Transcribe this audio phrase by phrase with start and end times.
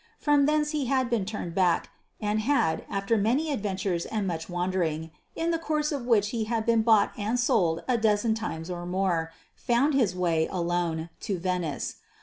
[0.17, 5.11] From thence he had been turned back, and had, after many adventures and much wandering
[5.35, 8.87] in the course of which he had been bought and sold a dozen times or
[8.87, 11.97] more, found his way, alone, to Venice.